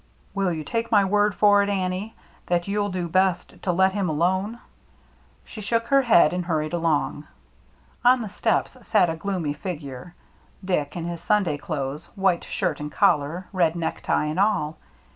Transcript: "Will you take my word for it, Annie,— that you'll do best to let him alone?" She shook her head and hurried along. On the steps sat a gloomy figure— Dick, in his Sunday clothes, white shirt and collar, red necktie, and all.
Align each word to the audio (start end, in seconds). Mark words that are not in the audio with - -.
"Will 0.33 0.51
you 0.51 0.63
take 0.63 0.91
my 0.91 1.05
word 1.05 1.35
for 1.35 1.61
it, 1.61 1.69
Annie,— 1.69 2.15
that 2.47 2.67
you'll 2.67 2.89
do 2.89 3.07
best 3.07 3.61
to 3.61 3.71
let 3.71 3.93
him 3.93 4.09
alone?" 4.09 4.57
She 5.45 5.61
shook 5.61 5.85
her 5.89 6.01
head 6.01 6.33
and 6.33 6.43
hurried 6.43 6.73
along. 6.73 7.27
On 8.03 8.23
the 8.23 8.27
steps 8.29 8.75
sat 8.81 9.11
a 9.11 9.15
gloomy 9.15 9.53
figure— 9.53 10.15
Dick, 10.65 10.95
in 10.97 11.05
his 11.05 11.21
Sunday 11.21 11.59
clothes, 11.59 12.09
white 12.15 12.43
shirt 12.45 12.79
and 12.79 12.91
collar, 12.91 13.45
red 13.53 13.75
necktie, 13.75 14.25
and 14.25 14.39
all. 14.39 14.79